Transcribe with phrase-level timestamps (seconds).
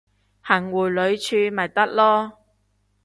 [0.03, 0.05] 行迴
[0.89, 1.15] 旋
[1.51, 2.31] 處咪得囉